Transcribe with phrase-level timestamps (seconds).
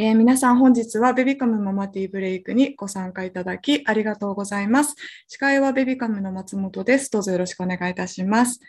[0.00, 4.94] えー、皆さん本日はベビカムママティーブレイクにご参加いただきありがとうございます。
[5.26, 7.10] 司会はベビカムの松本です。
[7.10, 8.60] どうぞよろしくお願いいたします。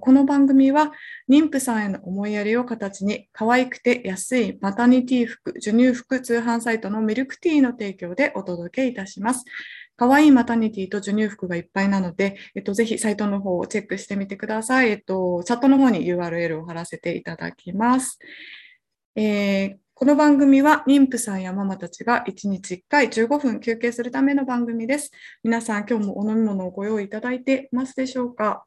[0.00, 0.90] この番組は
[1.30, 9.44] 妊婦さんへの思いやりを形に可愛くて安いマタニティ服、授乳服通販サイトのミルクティーの提供でお届けいたします。
[9.96, 14.90] 可愛いマタニティと授乳服がいっぱいなので、えっと、ぜひサイトの方をチェックしてみてください。
[14.90, 18.18] えっと、チャットの方に URL を貼らせていただきます。
[19.14, 25.10] えーこの番組は妊婦さんやママたちが1日1回15分休憩するための番組です。
[25.42, 28.66] 皆さん、今日もお飲み物をご用意いただいてますでしょうか？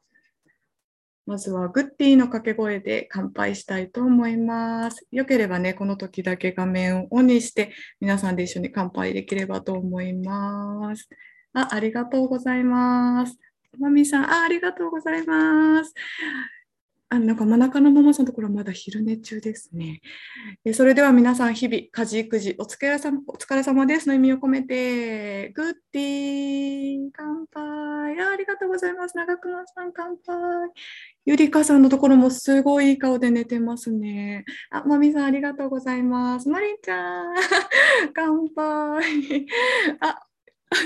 [1.26, 5.06] まずはグッディの掛け声で乾杯したいと思います。
[5.12, 7.70] よければね、この時だけ画面をオンにして
[8.00, 11.08] 皆さんで一緒に乾杯できればと思います。
[11.52, 13.38] あありがとうございます。
[13.78, 15.94] まみさんあ、ありがとうございます。
[17.10, 20.02] あなんか真中のママさんのところはまだ昼寝中ですね。
[20.64, 27.62] えそれでは皆さん、日々、家事、育児、お疲れ様お疲れ様ですの意味を込めて、グッディー、乾杯
[28.20, 28.32] あ。
[28.32, 29.16] ありがとうございます。
[29.16, 30.36] 長熊さん、乾杯。
[31.24, 34.44] ゆりかさんのところもすごいいい顔で寝てますね。
[34.70, 36.48] あ、まみさん、ありがとうございます。
[36.50, 37.34] まりんちゃん、
[38.12, 39.46] 乾杯。
[40.00, 40.22] あ、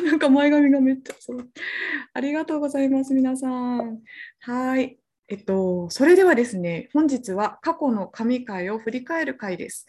[0.05, 1.51] なんか前髪がめっちゃそう。
[2.12, 4.03] ありがとうございます、皆さん。
[4.41, 5.02] はい。
[5.33, 9.87] えっと、それではですね、本日は過去の神回を振り返る回です。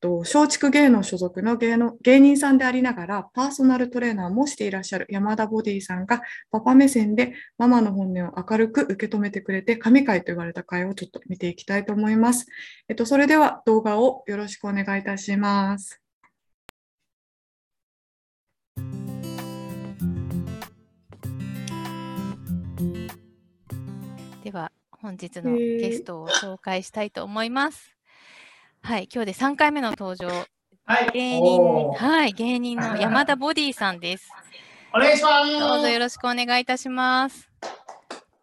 [0.00, 6.20] 松竹芸能所属の芸の芸人さんでありながらパーソナルトレーナーもしていらっしゃる山田ボディさんが
[6.52, 12.46] パパ目線でママの本音を明るく受け止めてくれて神回と言われた回をちょっと見ていきたいと思います。
[12.88, 16.00] えっと、それでは動画をよろしくお願いいたします。
[24.44, 24.70] では
[25.04, 27.94] 本日のゲストを紹介したいと思います。
[28.82, 30.28] はい、今日で3回目の登場。
[30.86, 31.60] はい、芸人、
[31.92, 34.30] はい、芸人の山田ボディさんです。
[34.94, 35.60] お願いします。
[35.60, 37.50] どうぞよろしくお願いいたします。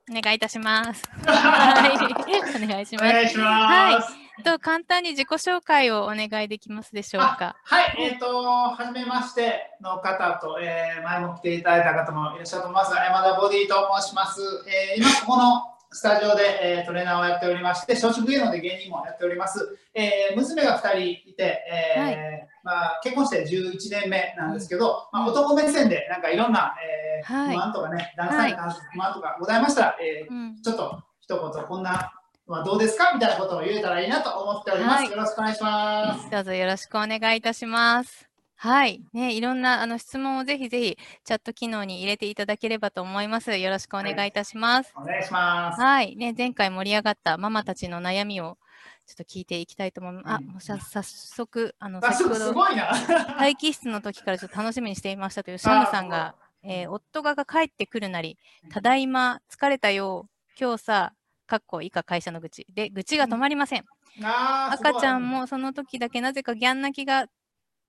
[0.07, 1.01] お願いいたします。
[1.25, 3.05] はい、お願いします。
[3.05, 4.13] お願いします。
[4.13, 7.55] はい、と簡単に自己紹介をお願いできますでしょうか。
[7.63, 14.41] はい、えっ、ー、と、はじめましての方と、えー、前も来ていただいた方もいらっしゃると思いますが、山田ボディと申します。
[14.67, 19.77] えー、今ここのスタジオで、えー、トレーナーをやっておりまして、小食芸能で芸人もやっております。
[19.93, 21.59] えー、娘が2人いて、
[21.95, 32.13] えー、はい、まあ、結婚して11年目なんですけど、うん、まあ、男目線でなんかいろんな、えー、不満とかね、旦那さんに関する不満とかございましたら、えー、ちょっと一言こんな
[32.47, 33.13] まあ、どうですか？
[33.13, 35.03] みたいなことを言えたらいいなと思っております。
[35.03, 36.29] はい、よろしくお願いします。
[36.29, 38.30] どうぞよろしくお願いいたします。
[38.63, 39.01] はい。
[39.11, 43.57] ね、いろんなあの質問をぜひぜひチャット機能に入れていただければと思います。
[43.57, 44.91] よろしくお願いいたします。
[44.93, 45.81] はい、お願いします。
[45.81, 46.15] はい。
[46.15, 48.59] ね、前回盛り上がったママたちの悩みを
[49.07, 50.27] ちょっと聞いていきたいと思います。
[50.27, 52.53] あ、もう早速、あの、先ほど、
[53.39, 58.37] 待機室の時からちょっと楽しみにしていましたというシャムさんが、えー、夫が帰ってくるなり、
[58.71, 61.13] ただいま疲れたよ、今日さ、
[61.47, 63.85] かっこ以下会社の愚痴で、愚痴が止まりません。
[64.19, 67.25] うん、赤ちゃんもその時だけなぜかギャン泣きが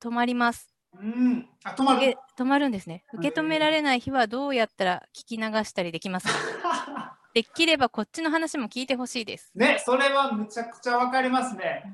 [0.03, 0.69] 止まります。
[0.95, 2.17] うん、あ止まる？
[2.37, 3.05] 止まるんですね。
[3.15, 6.27] 受け止められない日はどうやったら聞き流したりできます
[6.63, 7.17] か？
[7.35, 9.51] できればこっちの話も聞いてほしいです。
[9.55, 11.85] ね、それはむちゃくちゃわかりますね。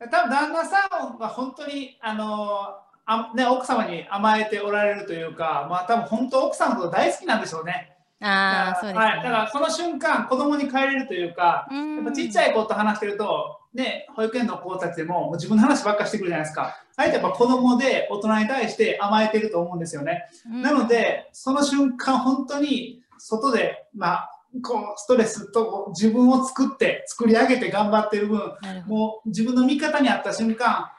[0.00, 2.74] うん、多分旦那さんは本当にあの
[3.06, 7.96] あね奥様に甘えておられるというか、まあ多分本当奥さんのこと大好きなんでしょうね。
[8.20, 9.16] ああ、そうです、ね、はい。
[9.18, 16.76] だからその瞬間子供に帰れるというか、やっぱちっちゃい子と話してるとね、保育園の子たちでももう自分の話ばっかしてくるじゃないですか。
[16.96, 20.24] あえてやっぱ子供で大人に対して甘えてると思うんですよね。
[20.46, 24.30] うん、なので、その瞬間本当に外で、まあ、
[24.62, 28.40] こうストレスと自分を作って作り上げて頑張ってる分
[28.86, 30.90] もう自分の味方にあった瞬間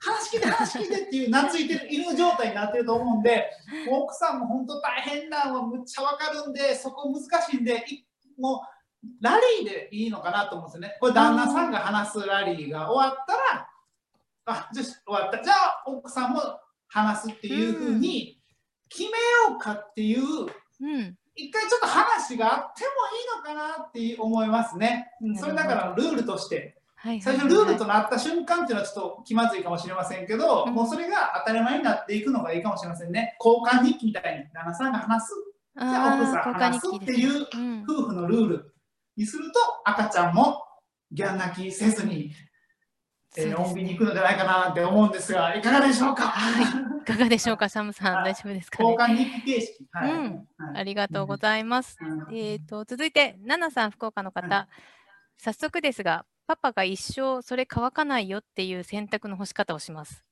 [0.00, 3.50] 話聞いて話聞いてっていう懐いてる犬状態になってると思うんで
[3.90, 7.84] 奥さんも本当大変なのはむっちゃわかるんでそこ難しいんで
[8.38, 8.76] もう
[9.20, 10.96] ラリーでいいのかなと思うんですよね。
[11.00, 13.68] これ旦那さんが話すラリーが終わったら、
[14.46, 15.42] あ、じゃ終わった。
[15.42, 16.40] じゃあ奥さんも
[16.88, 18.40] 話すっていうふうに
[18.88, 25.10] 決めようかっていう、うん、一回ちょっと話があってもいいのかなって思いますね。
[25.20, 26.76] うん、それだからルールとして。
[27.20, 33.36] 最初ルールとなった瞬間っていうのはちょっと気まずいかもしれませんけど、うん、もうそれが当たり前になっていくのがいいかもしれませんね。
[33.44, 35.32] 交換日記みたいに旦那さんが話す、
[35.78, 37.46] じゃあ奥さん話すっていう
[37.88, 38.72] 夫婦のルール。
[39.16, 40.62] にすると赤ちゃんも
[41.10, 42.32] ギャン泣きせずに、
[43.34, 46.64] えー、穏便に行くのではないかなって思うんですがいかがでしょうか、はい、
[47.00, 47.70] いかがでしょうか？
[47.70, 54.68] サムさん大丈夫ですか、ね、交換日記形式、はい、うん、ありがとうございます、うん、えっ、ー、と続いてナナさん福岡の方、
[55.38, 60.24] 早速ですがパパが一生それ乾かないよっていう洗濯の干し方をします。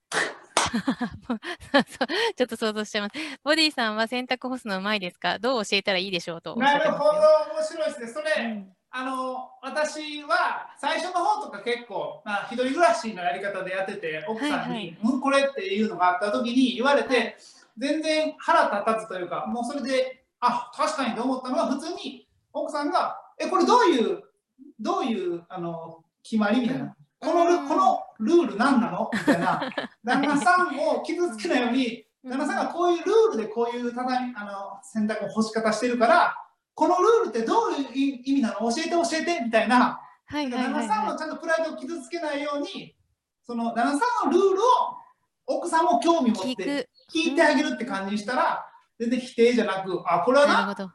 [2.36, 3.14] ちょっと想像しちゃいます。
[3.42, 5.38] ボディさんは洗濯干すのうまいですか？
[5.38, 7.10] どう教えたらいいでしょうとなるほど、
[7.54, 8.06] 面白いですね。
[8.08, 17.36] それ、うんあの私は最初の方とか結構、まあ、一人暮らしのやり方でやってて奥さんに、はいはいうん、これっていうのがあった時に言われて
[17.76, 24.22] 全然腹立たずというかもうそれであ確かにと思ったのは普通に奥さんが「えこれどういう
[24.78, 26.96] どういうあの決まり?」みたいな。
[27.20, 29.08] このルうんこのルール何なの？
[29.12, 29.60] みたいな
[30.04, 36.36] 旦那さんを傷つけないように旦那さんがこういうルールでこういう畳あの洗濯の干し方してるから
[36.74, 38.70] このルールってどういう意味なの？
[38.70, 40.00] 教えて教えてみたいな
[40.50, 42.94] 旦那さんのちゃんとプライドを傷つけないように
[43.46, 43.98] その旦那さ
[44.28, 44.66] んのルールを
[45.46, 46.32] 奥さんも興味い。
[46.34, 48.66] 持って聞いてあげるって感じにしたら
[48.98, 50.74] 全然否定じゃなくあこれはなな。
[50.74, 50.86] 確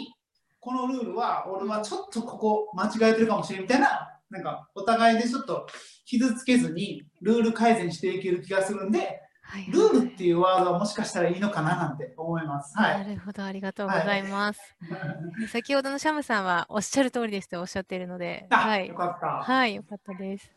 [0.00, 0.12] に
[0.58, 5.66] このルールは俺はちょっとここ間違えてるかもしれんみたいななんかお互いでちょっと
[6.06, 12.76] 傷つけずにルール改善していける気がするんではいはいルールっていうワードはもしかしたらいいのかななんて思います。
[12.76, 12.98] は。
[12.98, 14.60] ないるほど、ありがとうございます。
[15.50, 18.94] 先ほどのシャムさんはおっしゃる通りですとおっしゃっているので、あ、はいよ。
[18.94, 19.26] かった。
[19.26, 20.52] はい、よかったです。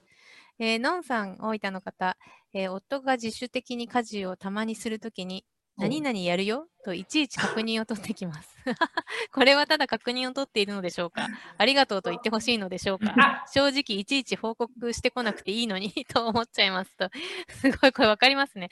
[0.60, 2.18] えー、のんさん、大分の方、
[2.54, 5.44] えー夫が自主的に家事をたまにするときに、
[5.78, 8.50] 何々やるよといちいち確認を取ってきます。
[9.34, 11.28] これはただ確認を取っているのでしょうか
[11.58, 17.10] ありがとうと言ってほしいのでしょうかあ正直いちいち報告してこなくていいのに と思っちゃいますと。
[17.50, 18.70] すごい、これわかりますね。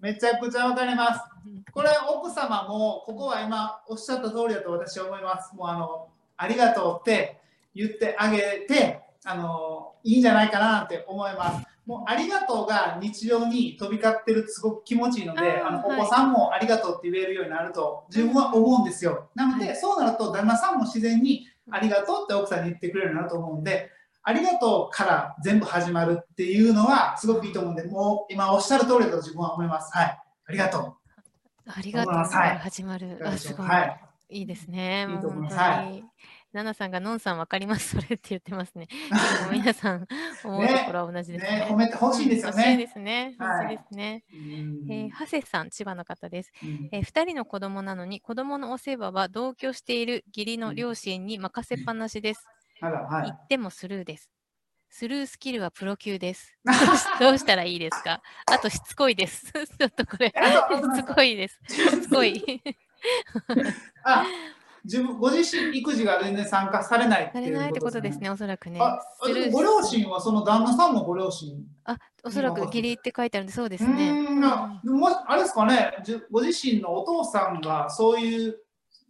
[0.00, 1.20] めちゃくちゃわかります。
[1.72, 5.54] これ奥様もここは今おっしゃった通りだと私は思います。
[5.54, 7.40] もうあのありがとうって
[7.74, 11.66] 言ってあげてあのいいんじゃないかななんて思います。
[11.88, 19.30] もうありがとうが日常に飛び交ってるとすごく気持ちいいので、あのはいお子さんもありがとうって言えるようになると自分は思うんですよ。
[19.34, 23.90] なので、はいそうなると旦那さんも自然にありがとうって奥さんに言ってくれるようになると思うんで。
[24.22, 29.90] ありがとうから全部始まるっていうのはすごくいいと思うんで、もう今おっしゃる通りだと自分は思います。
[29.96, 30.06] はい。
[30.48, 30.94] ありがとう。
[31.64, 33.18] ありがとうか思いますはいら始まる。
[33.24, 33.66] あ、すごい。
[33.66, 34.00] はい。
[34.28, 35.06] いいですね。
[35.08, 36.04] いいと思いますはに。
[36.52, 38.88] ナナさんがのんさんわかります、それって言ってますね。
[39.52, 40.06] 皆さん
[40.44, 41.60] 思うところは同じですね。
[41.60, 43.34] ね褒めてほしいですよねうん欲しいですね。
[43.38, 44.24] はい欲しいですね。
[44.32, 46.52] うんえー、ハセさん、千葉の方です。
[46.62, 52.46] うんえー、2人の子供なのに子供のお世話は同居している義理の両親に任せっぱなしです。
[52.80, 53.24] あら、はい。
[53.24, 54.30] 言ってもスルーです。
[54.90, 56.56] スルースキルはプロ級です。
[57.20, 58.22] どうし たらいいですか？
[58.46, 59.52] あとしつこいです。
[59.52, 60.32] ちょっとこれ、し
[61.02, 61.60] つこいです。
[61.68, 62.62] しつこい。
[64.02, 64.24] あ、
[64.84, 68.28] 自分、ご自身育児が全然参加されないっていうされないってことですね。
[68.28, 68.80] ね、おそらくね。
[68.80, 68.98] あ、
[69.52, 71.56] ご両親はその旦那さんもご両親。
[71.84, 74.10] あ、おそらく義理って書いてあるんで、そうですうね。
[74.10, 74.40] ーん
[74.98, 78.56] もあれですかね、じゅご自身のお父さんがそういう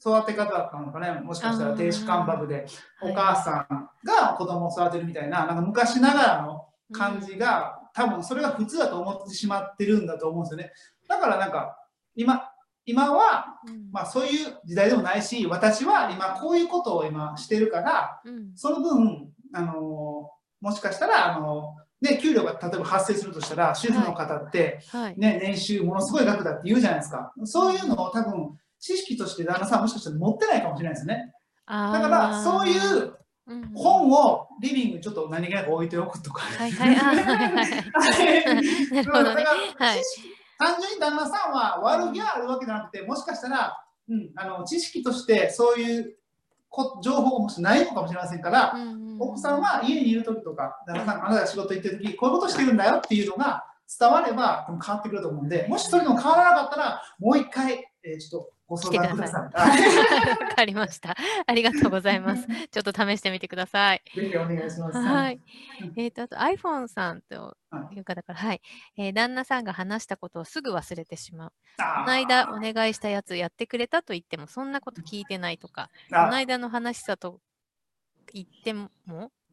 [0.01, 2.67] 育て方だったのかね、もしかしたら亭主関白で
[3.01, 10.73] はいお母さんが子供を育てるみたいな、なんか昔ながらの感じが、多分それが普通だと思ってしまってるんだと思うんですよね。
[11.09, 11.77] だからなんか
[12.15, 12.48] 今
[12.89, 13.91] 今は、うん。
[13.93, 18.53] まあ、そういう時代でもないし私は今こういうことを今してるからうん。
[18.57, 20.31] その分、あの
[20.61, 25.19] もしかしたら、あのね、給料が例えば発生するとしたら主婦の方って、はい。
[25.19, 27.33] ね、年収ものすごい額だって言うじゃないですか。
[27.45, 31.33] そういうのを多分知識として旦那さんはもしかしたら持ってないかもしれないですね。
[31.67, 33.19] あだからそういーう
[33.49, 33.71] うん。
[33.75, 36.97] 本をリビングにちょっと何気なく置いておくとか、はいはい。
[36.97, 37.85] あはいはいはい。
[38.95, 39.45] なるほどね。
[39.45, 40.03] だからはい。
[40.03, 46.15] 知識単純に旦那さんは悪気があるわけじゃなくて、もしかしたら、うん、あの知識としてそういう
[46.69, 49.21] こ情報がもしないのかもしれませんから、うんうんうん。
[49.21, 53.65] 奥さんは家にいる時とか、旦那さんがあなたが仕事行ってる時、こういうことしてるんだよっていうのが
[53.99, 59.43] 伝われば変わってくると思うんで、もしそれでも変わらなかったら、もう一回、えーちょっとご相談ください。
[60.45, 61.17] わかりました。
[61.47, 62.47] ありがとうございます。
[62.71, 64.03] ちょっと試してみてください。
[64.15, 64.99] ぜひお願いします。
[64.99, 65.41] はい。
[65.97, 68.61] えっ、と、あと iPhone さんとはいいう方から、はい、
[68.97, 71.53] えー旦那さんが話したことをすぐ忘れてしまう。
[71.77, 77.41] この間お願いしたやつやってくれたと言っても、そんなこと聞いてないとか、こあの間の話さと
[78.33, 78.91] 言っても、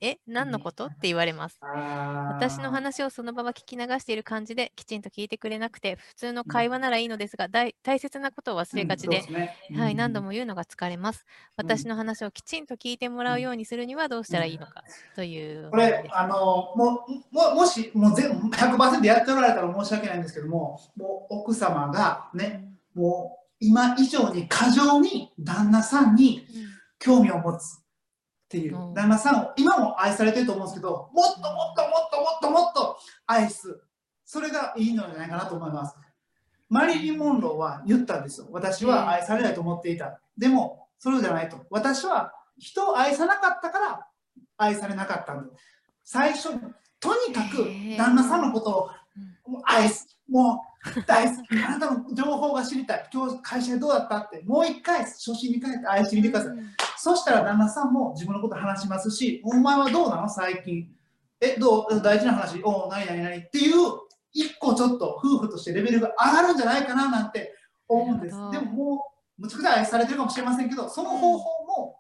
[0.01, 0.87] え、何のこと？
[0.87, 1.59] って言われます。
[1.61, 9.57] 私の話をその場は聞き流している感じできちんと聞いてくれなくて普通の会話ならいいのですが、大大切なことを忘れがちで、うんそうすね。
[9.77, 11.25] はい、何度もも言うのが疲れます。
[11.57, 11.65] うん。
[11.67, 14.83] 私の話をきちんと聞いてもらうようにするにはどうしたらいいのか
[15.15, 15.77] というこ。
[15.77, 26.75] れあのもうももしもう全部100%やっておられたら申し訳ないんですけどももう奥様がねもう今以上に過剰に旦那さんにうん。
[26.97, 27.84] 興味を持つ
[28.45, 28.93] っていう、うん。
[28.93, 33.81] 旦那さんを今も愛されてると思うんですけどもっともっともっともっともっと愛す
[34.23, 35.95] それがいいのじゃないかなと思います
[36.69, 44.07] マリリン・モンローは言ったんですよ私は愛されないと思っていたでもそれじゃないと私は人を愛さなかったから
[44.57, 45.51] 愛されなかったんで
[46.03, 46.49] 最初
[46.99, 48.89] とにかく旦那さんのことを
[49.63, 50.63] 愛すも
[50.97, 60.89] う大好きあなたの情報が知りたい今日会社でどうだったってもう一回初心に帰って愛してみてください、うん、そしたら旦那さんも自分のこと話しますしお前はどうなの最近？
[61.41, 62.01] えどう？
[62.01, 62.61] 大事な話？
[62.63, 63.75] お何何何っていう
[64.31, 67.53] 一個ちょっと夫婦としてレベルが上がるんじゃないかななんて
[67.87, 68.35] 思うんです。
[68.51, 69.05] でもも
[69.37, 71.99] うむちゃくちゃ愛されてるかもしれませんけどその方法も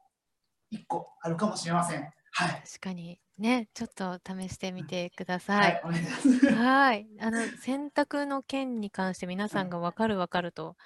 [0.71, 5.81] 一個あるかもしれません、はい、確かにね、ちょっと試してみてください。
[5.83, 10.77] はい、あの選択の件に関して皆さんが分かる分かると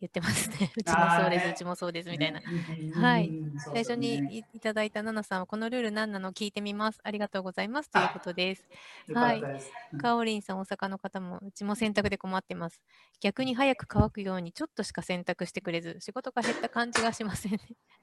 [0.00, 0.70] 言ってます ね。
[0.76, 2.40] うちもそうです、うちもそうですみたいな。
[3.00, 3.30] はい。
[3.72, 7.00] 最初にいただいたナナさんは、このルール何なの聞いてみます。
[7.02, 8.66] ありがとうございますということです。
[9.12, 9.42] はい。
[10.00, 12.80] かおりんさん、大阪の方も、うちも洗濯で困ってます。
[13.20, 17.58] 逆に早く乾くようにちょっとしか洗濯してくれず、仕事が減った感じがしませんね。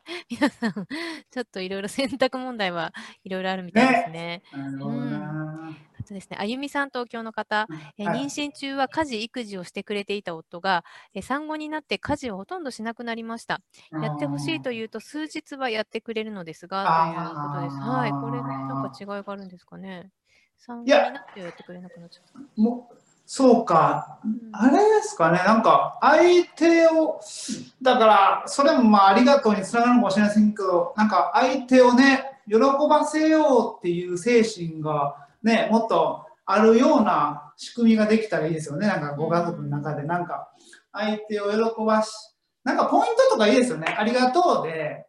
[0.29, 4.43] 皆さん、ちょっといろいろ洗濯問題はいろいろあるみたいですね。
[4.53, 10.83] うんとですね、あゆみさん、東京の方、え妊娠中は家事・育児をしてくれていた夫が、
[11.13, 13.61] え産後になって家事をほとんどしなくなりました。
[13.91, 17.75] やってほしいというと、数日はやってくれるのですが、ということです。
[17.77, 20.11] はい、これ、なんか違いがあるんですかね。
[20.57, 22.61] 産後になってやってくれなくなっちゃった。
[22.61, 22.89] も
[23.27, 27.19] そうか、うん、あれですかね、なんか相手を、
[27.81, 38.87] だから、それもまあありがとうにつながるかもしれませんけど、なんか相手をね、喜ばせようっていう精神が、ね、もっとあるような仕組みができたらいいですよね。
[38.87, 40.49] なんかご家族の中で、なんか
[40.91, 42.11] 相手を喜ばし、
[42.63, 43.95] なんかポイントとかいいですよね。
[43.97, 45.05] ありがとうで、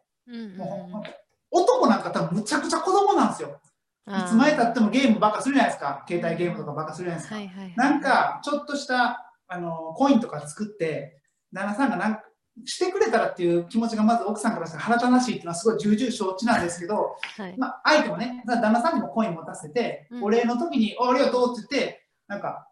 [0.55, 1.07] もう
[1.49, 3.59] 男なんか多分むちゃくちゃ子供なんですよ。
[4.07, 6.05] いつまでたってもゲームばっかするじゃないですか。
[6.07, 7.35] 携帯ゲームとかばっかするじゃないですか。
[7.35, 11.19] はいはいはい、なんかちょっとしたあのコインとか作って、
[11.51, 12.19] 旦那さんがなん
[12.65, 22.67] してくれたらっていう気持ちがまず奥さんからしたら腹立たしいっていうのはすごい重々承知なんですけど、はい、まあ、相手もね、旦那さんにもコイン持たせて、うん、お礼の時に、ありがとうって言って、なんか、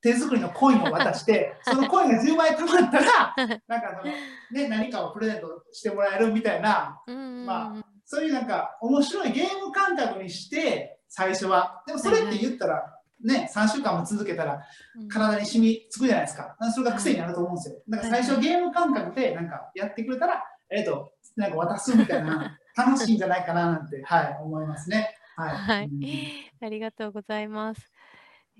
[0.00, 3.34] 手作りのコインを渡して、 そのコインが10枚貯まったら、
[3.66, 4.12] なんかその、
[4.52, 7.02] ね、何かをプレゼントしてもらえるみたいな、
[7.46, 11.82] まあ、そういうなんか面白いゲーム感覚にして、最初は。
[11.86, 14.62] でもそれって言ったら、ね、3週間も続けたら
[15.08, 16.56] 体に染みつくじゃないですか。
[16.72, 17.82] それが癖になると思うんですよ。
[17.88, 25.16] だから最初ゲーム感覚でなんかやってくれたら、えっ、ー、と、なんか渡すみたいな、 楽しいんじゃないかななんて、はい、思いますね。
[25.36, 25.56] はい。
[25.56, 27.90] はいうん、ありがとうございます。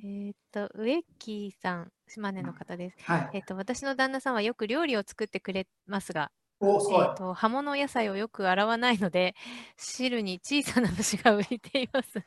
[0.04, 2.96] えっ、と、植木さん、島根の方です。
[3.02, 7.04] はい、えっ、と、私の旦那さんはよく料理を作ってくれますが、おすごい。
[7.04, 9.34] えーと、葉物野菜をよく洗わないので、
[9.76, 12.22] 汁に小さな虫が浮いています。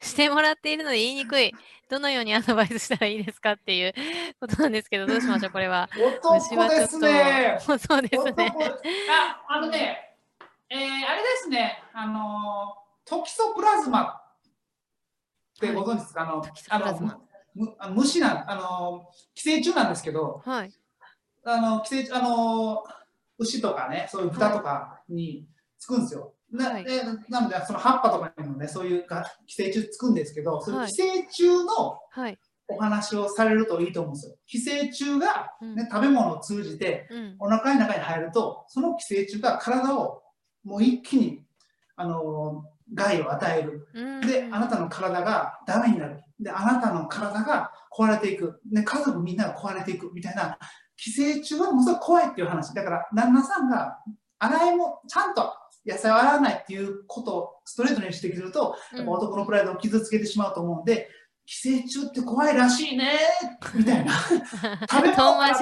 [0.00, 1.52] してもらっているので言いにくい。
[1.88, 3.94] どのようにアドバイスしたらいいですかっていう
[4.40, 5.88] ことなんですけど、どうしましょう、これは。
[5.94, 6.98] 虫はちょっと。
[6.98, 8.54] ね、そうですね。
[9.10, 10.16] あ、あのね、
[10.68, 16.28] えー、あれですね、あの、トキソプラズマってご存知ですか、はい、
[16.68, 17.20] あの、
[17.78, 20.72] あの虫なん、あの、寄生虫なんですけど、はい。
[21.44, 22.84] あの、寄生虫、あの、
[23.38, 25.46] 牛とかね、そういう豚とかに
[25.78, 26.32] つくんですよ。
[26.50, 29.06] なはい、でなので、その葉っぱとかにもね、そういう
[29.46, 31.98] 寄生虫つくんですけど、その寄生虫の
[32.68, 34.36] お話をされるといいと思うんですよ。
[34.46, 40.22] 寄生虫がね、うん、食べ物を通じて、お腹の中に入ると、その寄生虫が体を
[40.64, 41.42] もう一気に、
[41.96, 42.64] あの
[42.94, 43.88] 害を与える。
[44.26, 46.22] で、あなたの体がダメになる。
[46.38, 48.60] で、あなたの体が壊れていく。
[48.70, 50.58] で、家族みんなが壊れていくみたいな
[50.96, 52.74] 寄生虫はものすごい怖いっていう話。
[52.74, 53.98] だから、旦那さんが
[54.38, 55.52] 洗いもちゃんと
[55.86, 61.08] 野菜を洗わないっていうことをストレートに指摘すると、うん、男のプライドを傷つけてしまうと思うんで、
[61.46, 63.12] 寄生虫って怖いらしいね
[63.72, 64.12] みたいな。
[64.90, 65.54] 食べ物が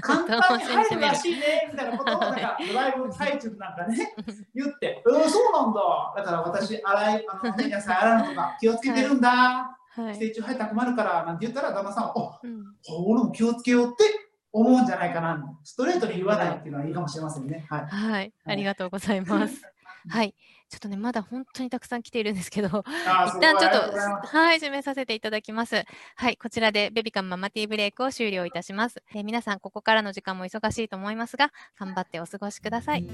[0.00, 4.14] 簡単に入るらしいねみたいなことをなんかドライブ最中なんかね、
[4.56, 6.14] 言って、えー、そうなんだ。
[6.16, 9.30] だから私、洗い、あのね、野菜洗うのとか気をつけてるんだ。
[9.30, 12.74] はい、寄生虫入ったら困るからなんて言ったら旦那さんは、お、うん、
[13.06, 14.27] 俺も気をつけようって
[14.58, 15.58] 思うんじゃないかな。
[15.64, 17.66] ストレートに言わないっていうのはいいかもしれませんね。
[17.68, 17.86] はい。
[17.86, 19.62] はい、ありがとうございます。
[20.08, 20.34] はい。
[20.68, 23.96] ちょっとね、まだ本当にたくさん来ているんですけど、一旦ちょっと、
[24.26, 25.84] はい、締めさせていただきます。
[26.16, 29.02] はい、こちらでベビカムママティーブレイクを終了いたします。
[29.14, 33.06] えー、皆さん、ここからの時間も忙しいと思いますが、頑張ってお過ごしください。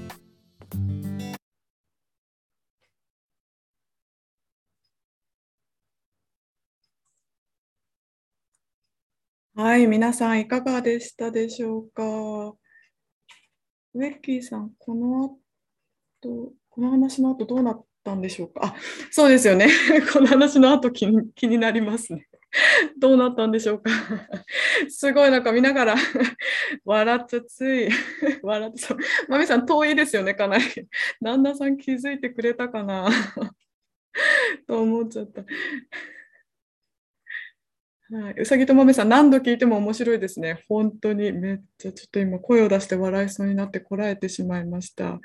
[9.57, 12.03] はい、皆さんいかがでしたでしょうか？
[13.93, 15.37] ウェッキーさん、この
[16.21, 18.61] 後、この話の後どうなったんでしょうか？
[18.65, 18.75] あ、
[19.11, 19.69] そうですよね。
[20.11, 22.27] この話の後気に気になりますね。
[22.99, 23.91] どうなったんでしょうか？
[24.89, 25.95] すごいなんか見ながら
[26.83, 27.89] 笑っちゃつい、
[28.43, 28.99] 笑っちゃう。
[29.29, 30.65] まみさん遠いですよね、かなり。
[31.21, 33.09] 旦那さん気づいてくれたかな？
[34.67, 35.43] と思っちゃった。
[38.11, 40.63] はい、うさぎとまめさん、何度聞いても面白いですね。
[40.69, 45.19] 本当にめっちゃちょっと今声を出して笑いそうになってこらえてしまいました。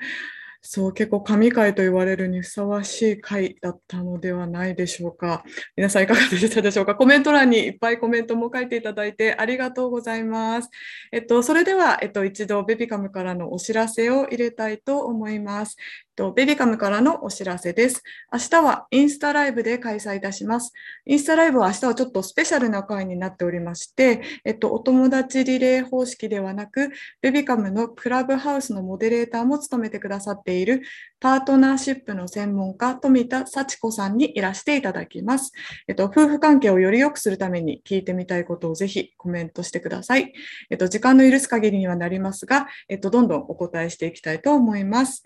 [0.63, 5.43] そう結構神回と言われるにふさわしい回だったのではないでしょうか。
[5.75, 6.95] 皆さんいかがでしたでしょうか。
[6.95, 10.69] コメント欄にいっぱいコメントも書いていただいてありがとうございます。
[11.11, 15.77] えっと、それでは、えっと、一度ベビカムからのお知らせを入れたいと思います。
[16.21, 18.03] と、ベビカムからのお知らせです。
[18.31, 20.71] 明日はインスタライブで開催いたします。
[21.07, 30.83] インスタライブは明日はちょっとスペシャルな回になっておりまして、えっと、お友達リレー方式ではなく、ベビカムのクラブハウスのモデレーターも務めてくださっている
[31.19, 35.51] パートナーシップの専門家、富田幸子さんにいらしていただきます。
[35.87, 40.31] えっと、夫婦関係をより良くするために聞いてみたいことをぜひコメントしてください。
[40.69, 45.23] えっと、時間の許す限りにはなりますが、えっと、どんどんお答えしていきたいと思います。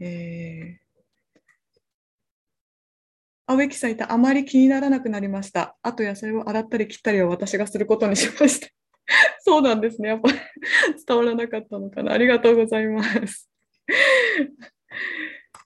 [0.00, 0.86] えー
[3.48, 5.76] 青木さんいたあまり気にならなくなりました。
[5.80, 8.66] あと野菜を洗ったり切ったりは私がすることにしました。
[9.38, 10.08] そうなんですね。
[10.08, 10.30] やっぱ
[11.06, 12.12] 伝わらなかったのかな。
[12.12, 13.48] ありがとうございます。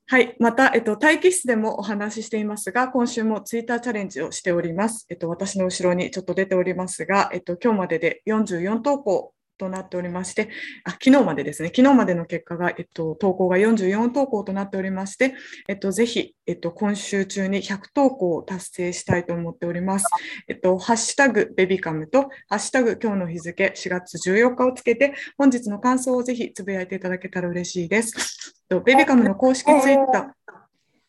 [0.06, 0.36] はい。
[0.40, 5.06] また、えっと、待機室でもお話ししていますが、今週もツイッターチャレンジをしております。
[5.08, 10.48] えっと、私の後ろにちょっと出ておりますが、えっと、今日までで44投稿となっておりまして、
[10.84, 15.34] あ昨日までですね、昨日までの結果が、えっと、投稿が44投稿となっておりまして、
[15.68, 20.06] えっと、ぜひ、えっと、今週中に100投稿を達成したいと思っております。
[20.48, 28.54] えっと、ハッシュタグベビカムと、ハッシュタグ今日の日付4月14日をつけて、本日の感想をぜひつぶやいていただけたら嬉しいです。
[28.68, 30.26] とベビカムの公式ツイッター、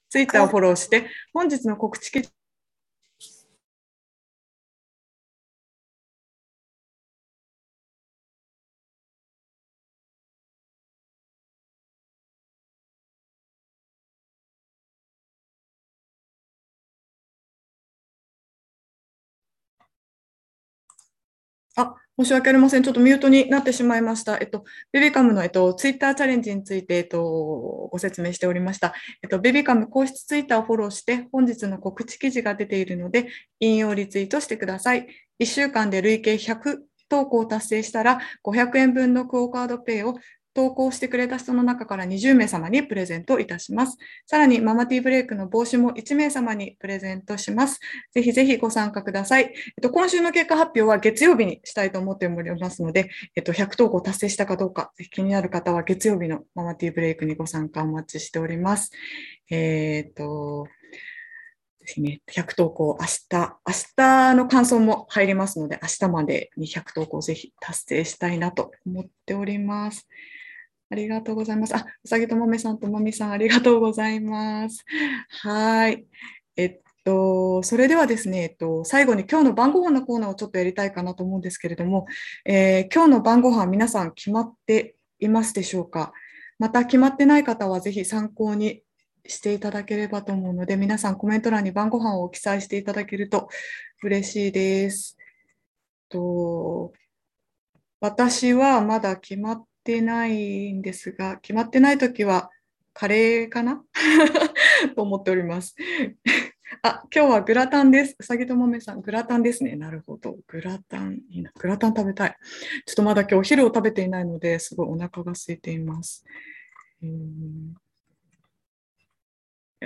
[0.09, 2.29] ツイッターをフォローして、本日の告知記事
[21.81, 22.83] あ、申し訳ありません。
[22.83, 24.37] ちょっとミュートになってしまいました。
[24.37, 28.93] えっと、ベビカムの、えっと、ツイッターチャレンジについて、えっと、ご説明しておりました。
[29.23, 33.27] えっと、ベビカム公式ツイッターをフォローして、本日の告知記事が出ているので、
[33.59, 35.07] 引用リツイートしてください。
[35.39, 40.15] 1週間で累計100投稿を達成したら、500円分のクオカードペイを
[40.53, 43.97] 投稿してくれた人の中から20名様にプレゼントいたします。
[44.25, 47.79] さらに、ママティーブレイクの帽子も1名様にプレゼントします。
[48.13, 49.43] ぜひぜひご参加ください。
[49.43, 58.91] えっと、今週の結果発表は月曜日にしたいと思っておりますので、えっと、100投稿達成したかどうか、ぜひ気になる方は月曜日のママティーブレイクにご参加お待ちしております。
[59.49, 60.67] えー、っと、
[61.81, 70.07] ですね、100投稿、明日、明日の感想も入りますので、明日までに100投稿ぜひ達成したいなと思っております。
[70.91, 71.75] ありがとうございます。
[71.75, 74.83] あ、うさぎともめさんともみさん、ありがとうございます。
[75.29, 76.05] はい。
[76.57, 82.05] えっと、それではですね、えっと、最後に今日の晩ご飯のコーナーをちょっとやりたいかなと思うんですけれども、
[82.45, 86.11] えー、今日の晩ご飯皆さん決まっていますでしょうか？
[86.59, 88.83] また決まってない方はぜひ参考に
[89.25, 93.47] していただければと思うので、皆さんコメント欄に晩ご飯を記載していただけると
[94.03, 95.17] 嬉しいです。
[96.09, 96.91] と
[98.01, 102.49] 私はまだ決まってないんですが、決まってないときは
[102.93, 103.83] カレーかな？
[104.95, 105.75] と思っております。
[106.83, 108.15] あ、今日はグラタンです。
[108.17, 109.75] うさぎともめさん、グラタンですね。
[109.75, 110.37] なるほど。
[110.47, 111.51] グラタン、いいな。
[111.59, 112.35] グラタン食べたい。
[112.85, 116.23] ちょっとまだ今日お昼を食べていないので、すごいお腹が空いています。
[117.03, 117.11] あり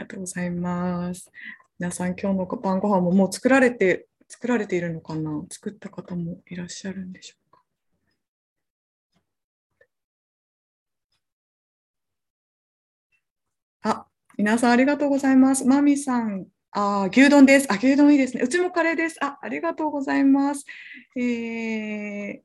[0.01, 1.31] がとうございます。
[1.79, 5.43] 皆さん、今日の晩ご飯ももう作られて、作られているのかな？
[5.49, 7.44] 作った方もいらっしゃるんでしょう
[13.85, 15.63] あ、皆さんありがとうございます。
[15.63, 17.71] マミさん、あ牛丼です。
[17.71, 18.41] あ、牛丼いいですね。
[18.43, 19.23] うちもカレーです。
[19.23, 20.65] あ、ありがとうございます。
[21.15, 22.39] えー、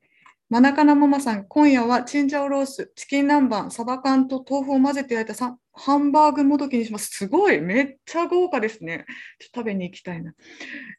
[0.50, 7.08] マナカナママさん、今夜はチンジャオロース、チキン南蛮、サバ缶と豆腐を混ぜて焼いたハンバーグもどきにします。
[7.08, 9.06] すごい、めっちゃ豪華ですね。
[9.38, 10.34] ちょっと食べに行きたいな。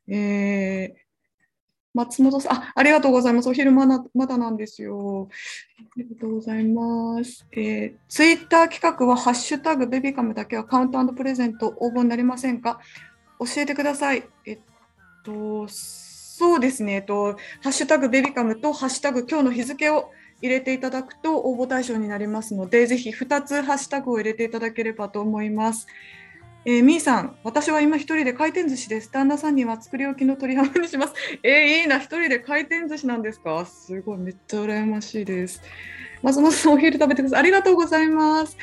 [0.08, 1.11] えー、
[1.94, 3.50] 松本さんあ、ありがとうございます。
[3.50, 5.28] お昼まだまだなんですよ。
[5.80, 7.46] ありがとうございます。
[7.52, 12.80] えー、ツイッター企画は、ハッシュタグベビカムだけはカウントプレゼント応募になりませんか？
[13.40, 14.24] 教えてください。
[14.46, 14.60] えっ
[15.26, 25.88] と、そうですね、えっと、ハッシュタグベビカムとハッシュタグ今日の日付を入れていただくと応募対象になりますので、ぜひ2つハッシュタグを入れていただければと思います。
[26.64, 29.12] えー、みーさん、私は今一人で回転寿司です。
[29.12, 31.14] 旦那さんには作り置きの鶏ハムにします。
[31.42, 33.66] えー、いいな、一人で回転寿司なんですか？
[33.66, 35.60] すごい、めっちゃ羨ましいです。
[36.22, 37.40] 松本さん、お昼食べてください。
[37.40, 38.56] ありがとうございます。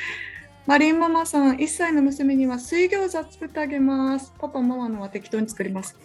[0.65, 4.33] マリンママさん、1歳の娘には水餃子作ってあげます。
[4.39, 5.97] パパ、ママのは適当に作ります。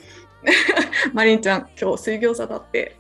[1.15, 2.97] マリンちゃん、今日水餃子だって。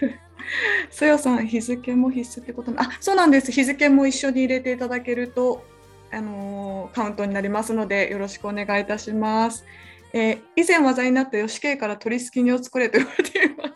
[0.90, 3.52] そよさん、日付も必須ってことあ、そうなんです。
[3.52, 5.64] 日付も一緒に入れていただけると、
[6.12, 9.64] あのー、カウントになりますので、よろしくお願いいたします。
[10.12, 13.72] えー、以前話題になった吉慶から鳥すき煮を作れと言われています。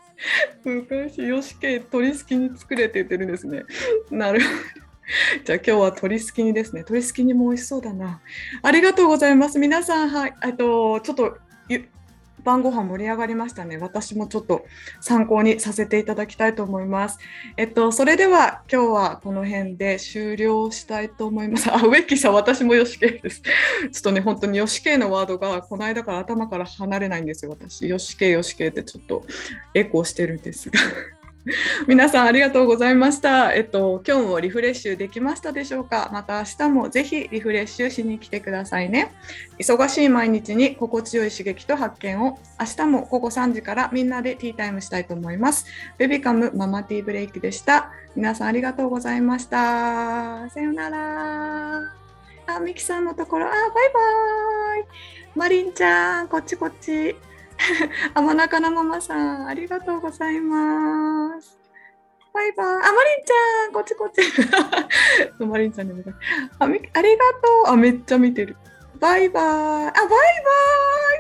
[0.65, 3.63] 昔、吉慶鳥すき煮作れって言ってるんですね。
[4.11, 4.87] なるほど。
[5.45, 6.85] じゃあ今日は鳥すき煮ですね。
[6.85, 8.21] 鳥すき煮も美味しそうだな。
[8.63, 9.59] ありがとうございます。
[9.59, 11.39] 皆さん、はい、えっと、ちょっと
[12.47, 13.77] 晩ご飯盛り上がりましたね。
[13.77, 14.65] 私もちょっと
[15.01, 17.19] 参考にさせていただきたいと思います。
[17.57, 21.75] えっと、それでは今日はこの辺で終了したいと思います。
[21.75, 23.43] あ、植木さん、私もよしけです。
[23.43, 23.51] ちょ
[23.99, 27.89] っとね、本当によしけのワードがこの間から頭から離れないんですよ、私。
[27.89, 29.25] よしけよしけってちょっと
[29.75, 30.79] エコーしてるんですが。
[31.87, 33.55] 皆さんありがとうございました。
[33.55, 36.11] えっと、今日もリフレッシュできましたでしょうか？
[36.13, 39.13] また明日もぜひリフレッシュしに来てくださいね。
[39.59, 45.67] 忙しい毎日に心地よい刺激と発見を明日も午後3時からみんなでティータイムしたいと思います。
[45.99, 47.93] ベビカムママティーブレイクでした。
[48.17, 50.51] 皆さんありがとうございました。
[50.51, 51.81] さよなら。
[52.49, 54.85] あ、ミキさんのところ、あ、バイバイ。
[55.37, 57.15] マリンちゃん、こっちこっち。
[58.15, 61.59] 甘中のママさん、ありがとうございます。
[62.33, 62.67] バイバイ。
[62.67, 64.21] あ、マリンちゃん、こっちこっち。
[65.45, 66.05] マリンちゃんに
[66.59, 67.03] あありがと
[67.67, 67.73] う。
[67.73, 68.57] あ、めっちゃ見てる。
[69.01, 69.45] バイバイ。
[69.45, 70.17] あ、バイバ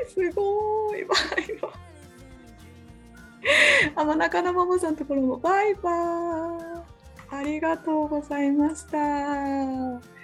[0.04, 0.10] イ。
[0.12, 1.04] すごい。
[1.04, 1.72] バイバイ。
[3.94, 6.96] 甘中のママさんのところもバイバイ。
[7.28, 10.15] ありがとうございました。